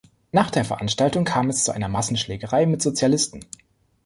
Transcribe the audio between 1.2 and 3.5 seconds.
kam es zu einer Massenschlägerei mit Sozialisten.